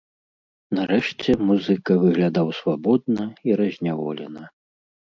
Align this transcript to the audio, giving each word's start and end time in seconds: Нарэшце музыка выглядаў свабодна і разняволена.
Нарэшце 0.77 1.35
музыка 1.51 1.99
выглядаў 2.05 2.47
свабодна 2.63 3.31
і 3.47 3.63
разняволена. 3.63 4.43